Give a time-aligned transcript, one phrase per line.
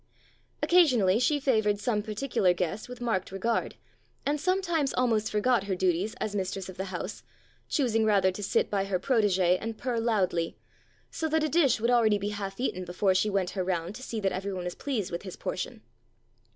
[0.63, 3.75] Occasionally she favoured some par ticular guest with marked regard,
[4.25, 7.21] and sometimes almost forgot her duties as mistress of the house,
[7.69, 10.57] choosing rather to sit by her protegee and purr loudly,
[11.11, 14.01] so that a dish would already be half eaten before she went her round to
[14.01, 15.83] see that everyone was pleased with his portion.